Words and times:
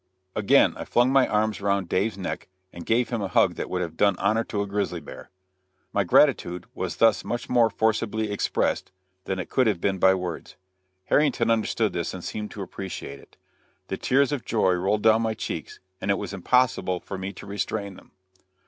Again 0.35 0.73
I 0.77 0.83
flung 0.85 1.11
my 1.11 1.27
arms 1.27 1.61
around 1.61 1.87
Dave's 1.87 2.17
neck 2.17 2.47
and 2.73 2.87
gave 2.87 3.09
him 3.09 3.21
a 3.21 3.27
hug 3.27 3.53
that 3.53 3.69
would 3.69 3.83
have 3.83 3.95
done 3.95 4.15
honor 4.17 4.43
to 4.45 4.63
a 4.63 4.65
grizzly 4.65 4.99
bear. 4.99 5.29
My 5.93 6.03
gratitude 6.03 6.65
was 6.73 6.95
thus 6.95 7.23
much 7.23 7.47
more 7.49 7.69
forcibly 7.69 8.31
expressed 8.31 8.91
than 9.25 9.37
it 9.37 9.51
could 9.51 9.67
have 9.67 9.79
been 9.79 9.99
by 9.99 10.15
words. 10.15 10.55
Harrington 11.03 11.51
understood 11.51 11.93
this, 11.93 12.15
and 12.15 12.23
seemed 12.23 12.49
to 12.49 12.63
appreciate 12.63 13.19
it. 13.19 13.37
The 13.89 13.97
tears 13.97 14.31
of 14.31 14.43
joy 14.43 14.71
rolled 14.73 15.03
down 15.03 15.21
my 15.21 15.35
cheeks, 15.35 15.79
and 16.01 16.09
it 16.09 16.17
was 16.17 16.33
impossible 16.33 16.99
for 16.99 17.19
me 17.19 17.31
to 17.33 17.45
restrain 17.45 17.93
them. 17.95 18.09